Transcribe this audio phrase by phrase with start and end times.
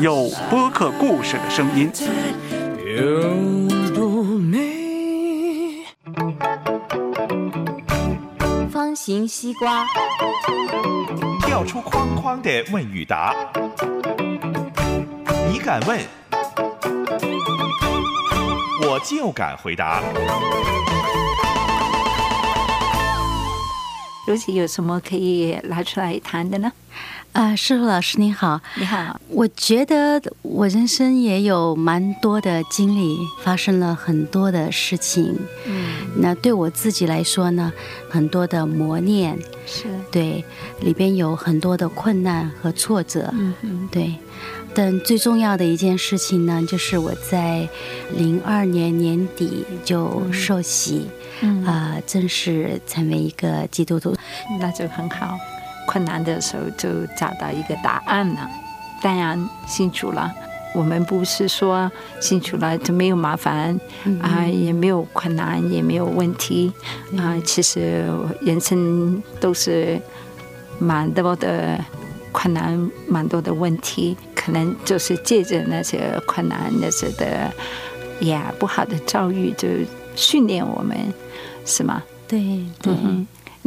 [0.00, 1.90] 有播客故事的声音。
[8.70, 9.86] 方形西瓜，
[11.42, 13.34] 跳出框框的问与答，
[15.50, 16.00] 你敢问，
[18.82, 20.02] 我就敢回答。
[24.26, 26.72] 如姐有什么可以拿出来谈的呢？
[27.32, 29.20] 啊，师傅老师你好，你好。
[29.28, 35.36] 我觉得我人生也有蛮多的经历，发生了很多的事情。
[35.66, 37.72] 嗯，那对我自己来说呢，
[38.08, 40.44] 很多的磨练是对，
[40.80, 43.28] 里边有很多的困难和挫折。
[43.32, 44.14] 嗯嗯，对。
[44.76, 47.68] 但最重要的一件事情呢，就是我在
[48.16, 51.06] 零二年年底就受洗，
[51.66, 54.14] 啊，正式成为一个基督徒，
[54.60, 55.38] 那就很好。
[55.86, 58.48] 困难的时候就找到一个答案了。
[59.02, 60.32] 当然，信主了，
[60.74, 63.78] 我们不是说信主了就没有麻烦
[64.22, 66.72] 啊，也没有困难，也没有问题
[67.18, 67.36] 啊。
[67.44, 68.04] 其实
[68.40, 70.00] 人生都是
[70.78, 71.78] 蛮多的
[72.32, 77.52] 困难，蛮多的问题，可能就是借着那些困难、那些的
[78.26, 79.68] 呀不好的遭遇，就
[80.14, 80.96] 训练我们，
[81.64, 82.02] 是吗？
[82.28, 82.94] 对对。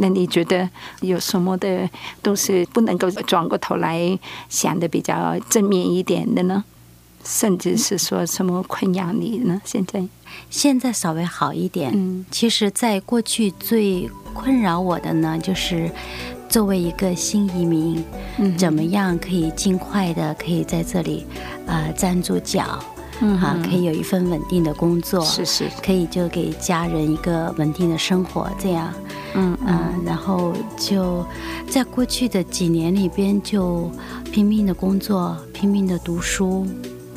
[0.00, 0.68] 那你觉得
[1.00, 1.90] 有什么的
[2.22, 4.16] 都是不能够转过头来
[4.48, 6.62] 想的比较正面一点的呢？
[7.24, 9.60] 甚至是说什么困扰你呢？
[9.64, 10.06] 现在
[10.50, 11.90] 现在稍微好一点。
[11.92, 15.90] 嗯，其实，在过去最困扰我的呢，就是
[16.48, 18.02] 作为一个新移民，
[18.56, 21.26] 怎么样可以尽快的可以在这里
[21.66, 22.78] 啊站住脚。
[23.20, 28.92] 嗯，哈，可以有一份稳定的工作，是是，可以就给家人一个稳定的生活，这样，
[29.34, 31.26] 嗯嗯，然后就
[31.68, 33.90] 在过去的几年里边，就
[34.30, 36.64] 拼命的工作，拼命的读书，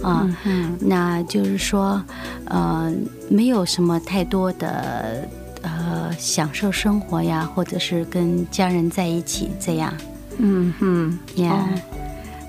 [0.01, 2.03] 啊，嗯，那就是说，
[2.45, 2.91] 呃，
[3.29, 5.29] 没有什么太多的
[5.61, 9.93] 呃享受生活呀，或者是跟家人在一起这样，
[10.39, 11.69] 嗯嗯，呀，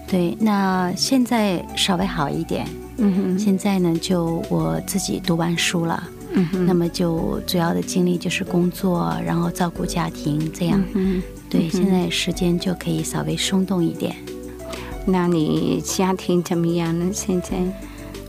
[0.08, 2.66] 对，那现在稍微好一点。
[2.98, 6.02] 嗯哼，现在呢，就我自己读完书了，
[6.34, 14.14] 嗯哼，那么就主要的精力就是工作，然后照顾家庭，这样，嗯，对，现在时间就可以稍微松动一点。
[15.04, 17.10] 那你家庭怎么样呢？
[17.12, 17.50] 现在？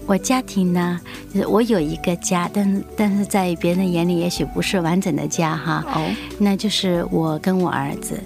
[0.06, 1.00] 我家庭呢，
[1.34, 5.82] 就是我有一个家，但但是在别人眼里也许不是完整的家哈。
[5.96, 8.20] 哦，那就是我跟我儿子，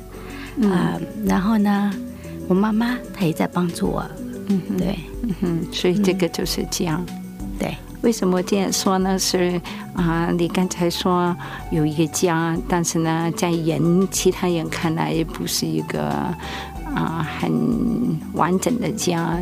[0.64, 1.94] 啊，然后呢，
[2.48, 4.04] 我妈妈她也在帮助我。
[4.48, 7.06] 嗯，对，嗯哼，所以这个就是这样。
[7.60, 9.18] 对，为什么这样说呢？
[9.18, 9.60] 是
[9.94, 11.36] 啊，你刚才说
[11.72, 16.04] 有一个家，但是呢，在人其他人看来不是一个
[16.94, 17.52] 啊很
[18.34, 19.38] 完整的家。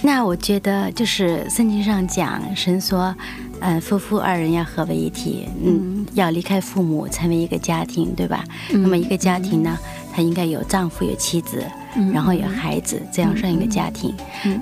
[0.00, 3.12] 那我觉得就是圣经上讲，神说，
[3.58, 8.44] 呃，夫妇二人要合为一体，嗯，要离开父母，成为一个家庭，对吧？
[8.70, 9.76] 那么一个家庭呢，
[10.18, 11.64] 他应该有丈夫，有妻子。
[12.12, 14.12] 然后有孩子，这样算一个家庭。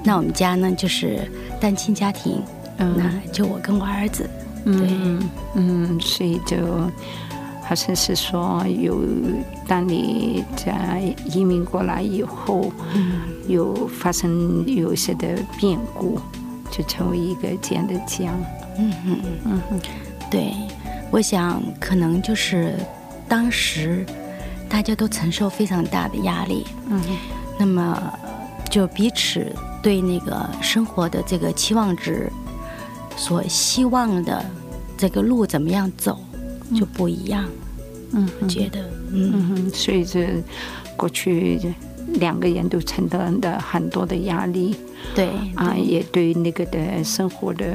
[0.04, 1.20] 那我们家呢，就是
[1.58, 2.42] 单亲家庭。
[2.76, 4.28] 那就我跟我儿子。
[4.64, 4.88] 对，
[5.54, 6.56] 嗯，所以就
[7.62, 9.02] 好像是说，有
[9.66, 12.70] 当你在移民过来以后，
[13.48, 16.20] 有发生有一些的变故，
[16.70, 18.30] 就成为一个这样的家。
[18.78, 19.80] 嗯嗯嗯嗯，
[20.30, 20.52] 对，
[21.10, 22.74] 我想可能就是
[23.26, 24.04] 当时。
[24.68, 27.00] 大家都承受非常大的压力，嗯，
[27.58, 28.12] 那么
[28.70, 29.46] 就彼此
[29.82, 32.30] 对那个生活的这个期望值，
[33.16, 34.44] 所希望的
[34.96, 36.18] 这个路怎么样走
[36.74, 37.44] 就不一样，
[38.12, 40.42] 嗯，觉得，嗯，所以这
[40.96, 41.58] 过去
[42.14, 44.76] 两个人都承担的很多的压力，
[45.14, 47.74] 对，啊，也对那个的生活的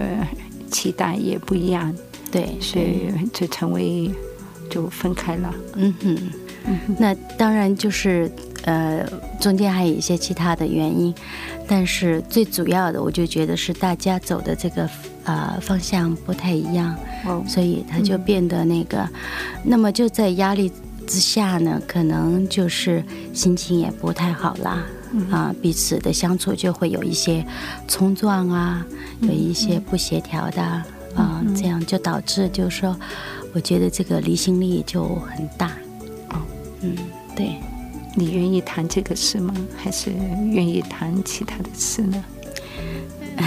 [0.69, 1.93] 期待也不一样，
[2.29, 4.11] 对，所以就成为
[4.69, 6.17] 就分开了，嗯哼。
[6.97, 8.31] 那当然就是，
[8.63, 9.05] 呃，
[9.39, 11.13] 中间还有一些其他的原因，
[11.67, 14.89] 但是最主要的，我就觉得是大家走的这个
[15.23, 19.07] 呃方向不太一样，哦，所以他就变得那个，
[19.63, 20.71] 那么就在压力
[21.07, 23.03] 之下呢，可能就是
[23.33, 24.85] 心情也不太好啦，
[25.31, 27.43] 啊，彼此的相处就会有一些
[27.87, 28.85] 冲撞啊，
[29.21, 30.61] 有一些不协调的
[31.15, 32.95] 啊，这样就导致就是说，
[33.53, 35.71] 我觉得这个离心力就很大。
[36.81, 36.95] 哦，嗯，
[37.35, 37.55] 对。
[38.13, 39.53] 你愿意谈这个事吗？
[39.77, 40.11] 还是
[40.51, 42.21] 愿意谈其他的事呢？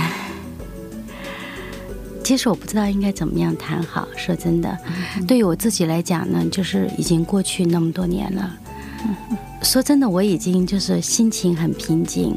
[2.24, 4.08] 其实我不知道应该怎么样谈好。
[4.16, 4.74] 说真的，
[5.28, 8.56] 对于我自己来讲呢，就是已经过去那么多年了。
[9.62, 12.34] 说真的，我已经就是心情很平静。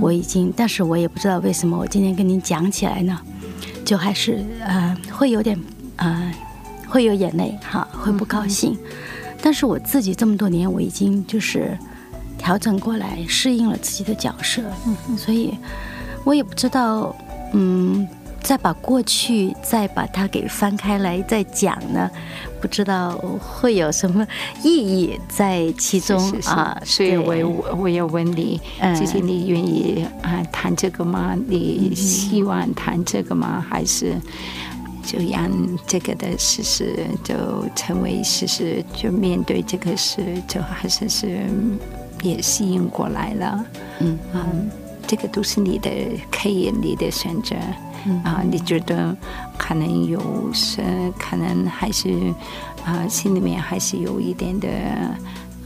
[0.00, 3.20] 我已经，但是我也不知道为什么我今天跟您讲起来呢，
[3.84, 5.58] 就还是呃会有点
[5.96, 6.32] 呃
[6.86, 8.78] 会有眼泪哈，会不高兴。
[9.42, 11.76] 但是我自己这么多年，我已经就是
[12.36, 14.62] 调整过来，适应了自己的角色，
[15.16, 15.54] 所以
[16.24, 17.14] 我也不知道，
[17.52, 18.06] 嗯，
[18.42, 22.10] 再把过去再把它给翻开来再讲呢，
[22.60, 24.26] 不知道会有什么
[24.62, 26.76] 意义在其中啊。
[26.84, 28.60] 所以我我要问你，
[28.98, 31.36] 就是你愿意啊谈这个吗？
[31.46, 33.64] 你希望谈这个吗？
[33.68, 34.14] 还是？
[35.06, 35.48] 就让
[35.86, 37.34] 这个的事实就
[37.76, 41.46] 成为事实，就面对这个事，就还是是
[42.22, 43.64] 也吸引过来了。
[44.00, 44.70] 嗯嗯，
[45.06, 45.90] 这个都是你的
[46.30, 47.54] 可以你的选择。
[48.22, 49.16] 啊，你觉得
[49.58, 50.20] 可能有
[50.52, 50.80] 是
[51.18, 52.32] 可能还是
[52.84, 54.68] 啊，心里面还是有一点的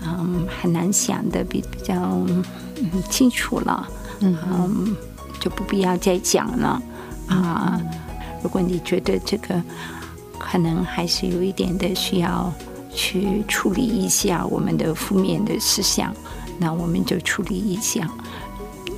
[0.03, 2.43] 嗯很难想的比比较嗯
[3.11, 3.87] 清楚了。
[4.21, 4.97] 嗯，
[5.39, 6.83] 就不必要再讲了
[7.29, 7.81] 啊。
[8.43, 9.63] 如果你觉得这个
[10.39, 12.53] 可能还是有一点的需要
[12.93, 16.15] 去处理一下我们的负面的思想，
[16.59, 18.11] 那我们就处理一下，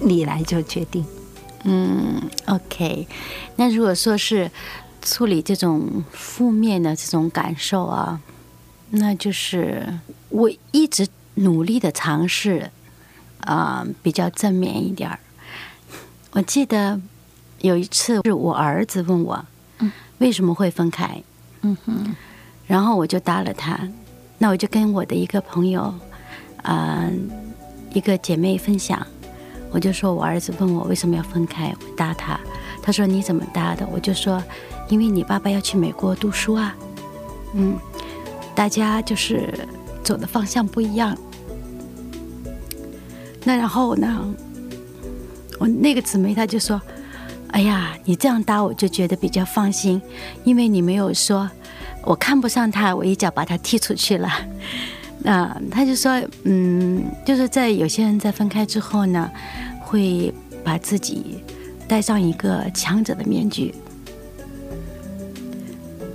[0.01, 1.05] 你来做决定。
[1.65, 3.07] 嗯，OK。
[3.57, 4.51] 那如果说是
[5.03, 8.21] 处理这种负面的这种感受啊，
[8.91, 9.99] 那就是
[10.29, 12.71] 我一直努力的尝试
[13.41, 15.19] 啊，比较正面一点儿。
[16.33, 17.01] 我记得。
[17.63, 19.45] 有一次是我儿子问我，
[20.19, 21.23] 为什么会分开？
[21.61, 22.15] 嗯哼，
[22.67, 23.79] 然后我就答了他。
[24.37, 25.95] 那我就跟我的一个朋友，
[26.63, 27.09] 啊，
[27.93, 29.07] 一个姐妹分享，
[29.71, 32.39] 我就说我儿子问我为什么要分开，我答他。
[32.83, 33.87] 他说你怎么答的？
[33.93, 34.43] 我就说
[34.89, 36.75] 因为你爸爸要去美国读书啊。
[37.55, 37.79] 嗯，
[38.57, 39.55] 大家就是
[40.03, 41.17] 走的方向不一样。
[43.45, 44.35] 那然后呢，
[45.61, 46.83] 我那个姊妹她就说。
[47.53, 50.01] 哎呀，你这样搭我就觉得比较放心，
[50.43, 51.49] 因为你没有说
[52.03, 54.29] 我看不上他，我一脚把他踢出去了。
[55.19, 59.31] 那 他就说，嗯，就是在有些人在分开之后呢，
[59.81, 60.33] 会
[60.65, 61.45] 把自己
[61.87, 63.75] 戴上一个强者的面具。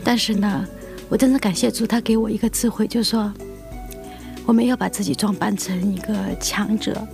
[0.04, 0.68] 但是呢，
[1.08, 3.32] 我真的感谢主，他给我一个智慧，就是说，
[4.46, 7.08] 我没有把自己装扮成一个强者，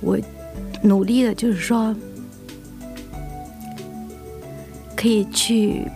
[0.00, 0.18] 我
[0.82, 1.94] 努力的，就是说。
[5.04, 5.86] 可以去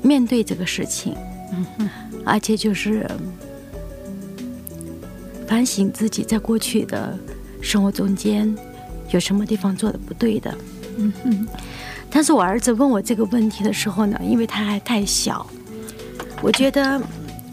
[0.00, 1.12] 面对这个事情，
[1.78, 1.90] 嗯，
[2.24, 3.04] 而且就是
[5.48, 7.18] 反省自己在过去的
[7.60, 8.56] 生活中间
[9.08, 10.56] 有什么地方做的不对的，
[10.98, 11.48] 嗯哼。
[12.08, 15.44] 但是我儿子问我这个问题的时候呢，因为他还太小，
[16.40, 17.02] 我觉得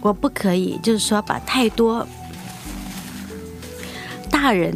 [0.01, 2.07] 我不可以，就是说把太多
[4.29, 4.71] 大人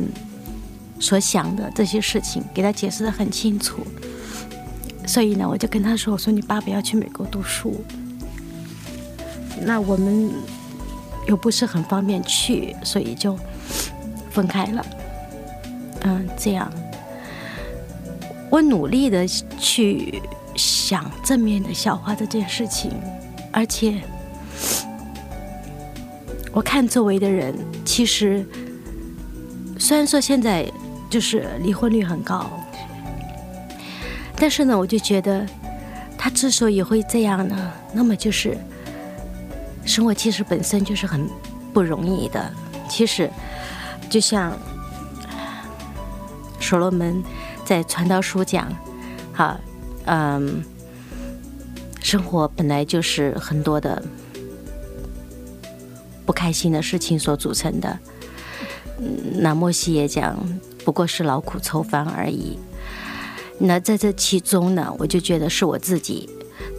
[1.00, 3.86] 所想的这些事情给他解释的很清楚。
[5.12, 7.84] 所以呢，我就跟他说：“我说你爸爸要去美国读书，
[9.60, 10.32] 那我们
[11.28, 13.38] 又不是很方便去，所以就
[14.30, 14.86] 分开了。
[16.04, 16.72] 嗯，这样，
[18.50, 19.28] 我努力的
[19.60, 20.22] 去
[20.56, 22.94] 想正面的消化这件事情，
[23.52, 24.02] 而且
[26.54, 27.54] 我看周围的人，
[27.84, 28.46] 其实
[29.78, 30.72] 虽然说现在
[31.10, 32.50] 就是离婚率很高。”
[34.42, 35.46] 但是呢，我就觉得，
[36.18, 38.58] 他之所以会这样呢，那么就是
[39.86, 41.30] 生活其实本身就是很
[41.72, 42.52] 不容易的。
[42.90, 43.30] 其实，
[44.10, 44.52] 就像
[46.60, 47.24] 所罗门
[47.64, 48.68] 在传道书讲，
[49.32, 49.60] 哈，
[50.06, 50.64] 嗯，
[52.02, 54.02] 生活本来就是很多的
[56.26, 58.00] 不开心的事情所组成的。
[59.36, 60.36] 那莫西也讲，
[60.84, 62.58] 不过是劳苦愁烦而已。
[63.64, 66.28] 那在这其中呢，我就觉得是我自己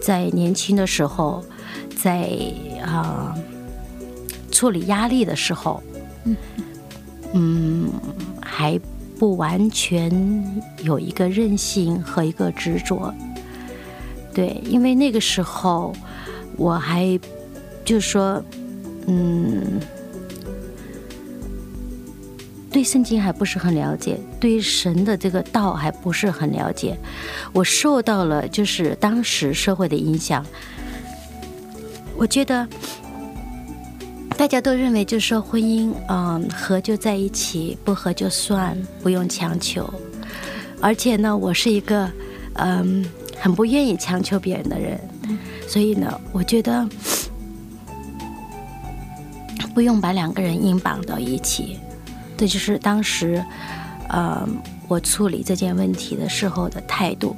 [0.01, 1.45] 在年轻的时候，
[2.03, 2.29] 在
[2.85, 3.35] 啊
[4.51, 5.83] 处理压力的时候，
[7.33, 7.89] 嗯，
[8.41, 8.79] 还
[9.19, 10.11] 不完全
[10.83, 13.15] 有一个韧性和一个执着。
[14.35, 15.95] 对，因为那个时候
[16.57, 17.19] 我还
[17.85, 18.43] 就是说
[19.07, 19.81] 嗯，
[22.73, 26.97] 对圣经还不是很了解，对神的这个道还不是很了解。
[27.52, 30.45] 我受到了就是当时社会的影响，
[32.17, 32.67] 我觉得
[34.38, 39.93] 大家都认为就是说婚姻，嗯，合就在一起，不合就算，不用强求。
[40.81, 42.11] 而且呢，我是一个
[42.55, 43.05] 嗯
[43.38, 44.99] 很不愿意强求别人的人，
[45.69, 46.88] 所以呢，我觉得。
[49.75, 51.79] 不用把两个人硬绑到一起，
[52.43, 53.41] 这就是当时，
[54.09, 54.45] 呃，
[54.89, 57.37] 我处理这件问题的时候的态度。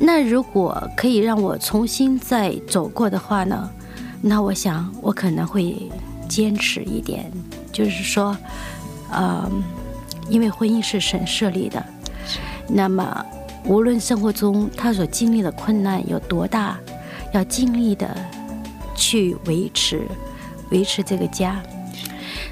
[0.00, 3.68] 那如果可以让我重新再走过的话呢？
[4.22, 5.76] 那我想我可能会
[6.26, 7.30] 坚持一点，
[7.70, 8.34] 就是说，
[9.10, 9.46] 呃，
[10.30, 11.84] 因为婚姻是神设立的，
[12.66, 13.22] 那么
[13.66, 16.78] 无论生活中他所经历的困难有多大，
[17.34, 18.16] 要尽力的
[18.96, 20.08] 去维持。
[20.70, 21.60] 维持这个家，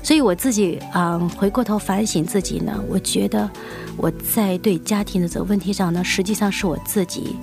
[0.03, 3.51] 所以我自己嗯，回过头反省自己呢，我觉得
[3.97, 7.37] 我在对家庭的这个问题上呢，实际上是我自己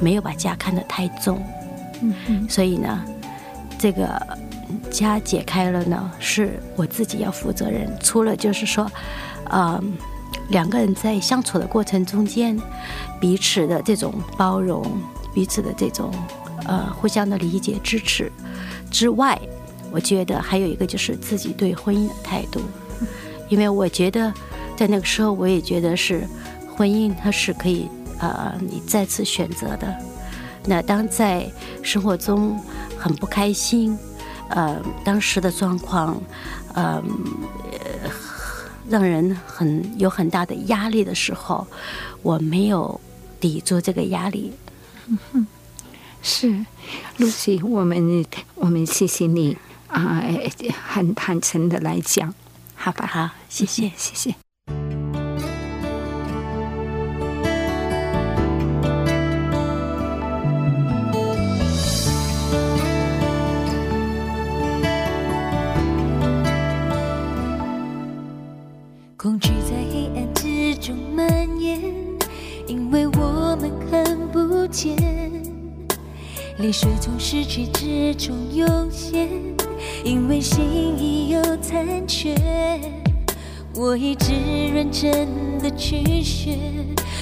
[0.00, 1.42] 没有把家看得太重，
[2.00, 3.04] 嗯嗯，所以呢，
[3.78, 4.20] 这个
[4.90, 7.88] 家解开了呢，是我自己要负责任。
[8.00, 8.90] 除了就是说，
[9.50, 9.92] 嗯，
[10.48, 12.58] 两个人在相处的过程中间，
[13.20, 14.84] 彼此的这种包容，
[15.34, 16.10] 彼此的这种
[16.66, 18.32] 呃互相的理解支持
[18.90, 19.38] 之外。
[19.90, 22.60] 我觉得还有一个就是自己对婚姻的态度，
[23.48, 24.32] 因为我觉得
[24.76, 26.26] 在那个时候，我也觉得是
[26.74, 27.88] 婚姻它是可以
[28.20, 29.94] 呃你再次选择的。
[30.66, 31.50] 那当在
[31.82, 32.60] 生活中
[32.98, 33.96] 很不开心，
[34.50, 36.20] 呃当时的状况，
[36.74, 37.02] 呃
[38.88, 41.66] 让人很有很大的压力的时候，
[42.22, 43.00] 我没有
[43.40, 44.52] 抵住这个压力。
[46.20, 46.64] 是，
[47.16, 48.24] 露西，我们
[48.56, 49.56] 我们谢谢你。
[49.88, 50.22] 啊，
[50.86, 52.34] 很坦诚的来讲，
[52.74, 54.34] 好吧，好，谢谢，谢谢。
[69.16, 71.26] 恐惧在黑暗之中蔓
[71.60, 71.82] 延，
[72.68, 74.96] 因为我们看不见，
[76.58, 79.57] 泪水从失去之中涌现。
[80.04, 80.64] 因为心
[80.98, 82.34] 已有残缺，
[83.74, 84.32] 我一直
[84.74, 86.58] 认真的去学，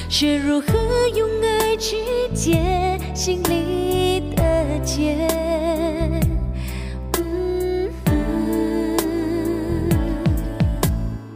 [0.09, 0.67] 学如何
[1.15, 1.97] 用爱去
[2.35, 5.17] 解心里的结。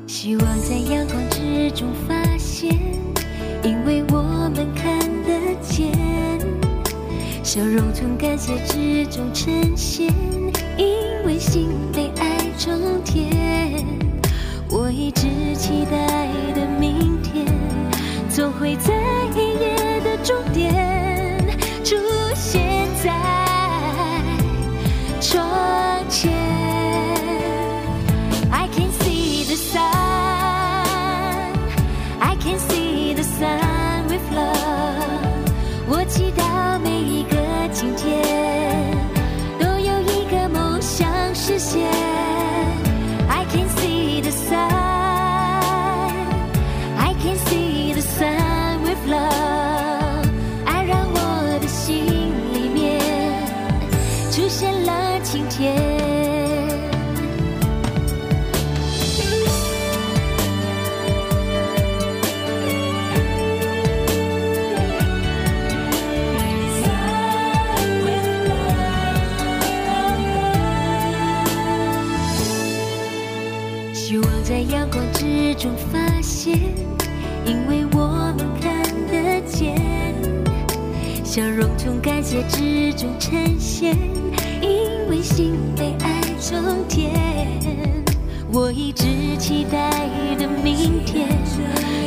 [0.07, 2.71] 希望在阳光之中发现，
[3.65, 4.23] 因为我
[4.55, 5.91] 们看得见，
[7.43, 10.13] 笑容从感谢之中呈现。
[11.41, 13.87] 心被爱充填，
[14.71, 15.23] 我一直
[15.57, 17.47] 期待的明天，
[18.29, 18.93] 总会在
[75.61, 76.59] 中发现，
[77.45, 79.77] 因为我们看得见，
[81.23, 83.95] 笑容从感谢之中呈现，
[84.63, 87.13] 因为心被爱充填。
[88.51, 89.05] 我一直
[89.39, 91.29] 期待的明天，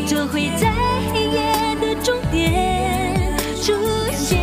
[0.07, 0.73] 就会在
[1.13, 3.71] 黑夜的终点出
[4.15, 4.39] 现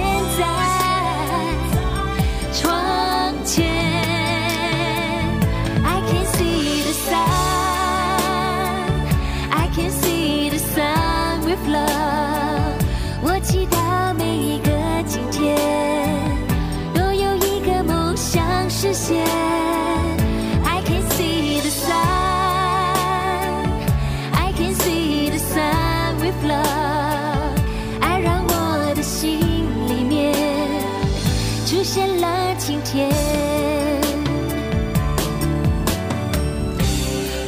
[31.81, 33.09] 出现了晴天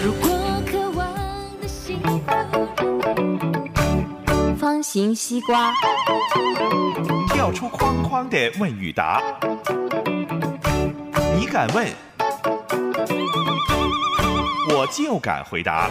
[0.02, 0.30] 如果
[0.64, 1.14] 渴望
[1.60, 1.68] 的
[4.56, 5.74] 方形西瓜
[7.34, 9.22] 跳出框框的问与答
[11.38, 11.86] 你敢问
[14.70, 15.90] 我就敢回答。